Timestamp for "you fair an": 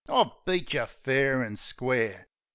0.73-1.57